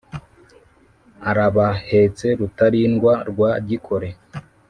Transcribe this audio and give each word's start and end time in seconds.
Arabahetse 1.29 2.25
Rutarindwa, 2.39 3.13
rwa 3.29 3.51
Gikore 3.67 4.09